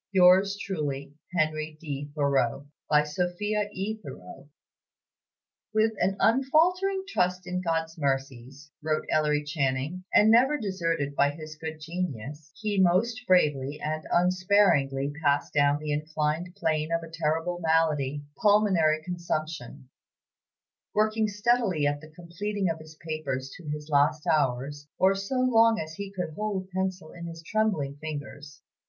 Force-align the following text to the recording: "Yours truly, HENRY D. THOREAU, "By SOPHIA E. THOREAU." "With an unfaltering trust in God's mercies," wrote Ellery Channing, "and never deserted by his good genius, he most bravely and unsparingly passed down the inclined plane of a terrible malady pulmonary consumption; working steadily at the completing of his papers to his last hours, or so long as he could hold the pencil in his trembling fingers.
"Yours 0.11 0.57
truly, 0.59 1.13
HENRY 1.37 1.77
D. 1.79 2.09
THOREAU, 2.15 2.65
"By 2.89 3.03
SOPHIA 3.03 3.69
E. 3.71 3.99
THOREAU." 4.01 4.49
"With 5.75 5.93
an 5.99 6.15
unfaltering 6.19 7.03
trust 7.07 7.45
in 7.45 7.61
God's 7.61 7.99
mercies," 7.99 8.71
wrote 8.81 9.05
Ellery 9.11 9.43
Channing, 9.43 10.03
"and 10.11 10.31
never 10.31 10.57
deserted 10.57 11.15
by 11.15 11.29
his 11.29 11.55
good 11.55 11.79
genius, 11.79 12.51
he 12.55 12.81
most 12.81 13.27
bravely 13.27 13.79
and 13.79 14.07
unsparingly 14.11 15.13
passed 15.23 15.53
down 15.53 15.77
the 15.77 15.91
inclined 15.91 16.55
plane 16.55 16.91
of 16.91 17.03
a 17.03 17.07
terrible 17.13 17.59
malady 17.59 18.23
pulmonary 18.41 19.03
consumption; 19.03 19.87
working 20.95 21.27
steadily 21.27 21.85
at 21.85 22.01
the 22.01 22.09
completing 22.09 22.71
of 22.71 22.79
his 22.79 22.95
papers 22.95 23.51
to 23.55 23.69
his 23.69 23.87
last 23.87 24.25
hours, 24.25 24.87
or 24.97 25.13
so 25.13 25.35
long 25.39 25.79
as 25.79 25.93
he 25.93 26.09
could 26.11 26.31
hold 26.33 26.63
the 26.63 26.69
pencil 26.73 27.11
in 27.11 27.27
his 27.27 27.43
trembling 27.43 27.95
fingers. 27.97 28.63